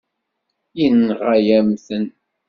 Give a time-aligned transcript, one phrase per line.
[0.79, 2.05] Yenɣa-yam-ten.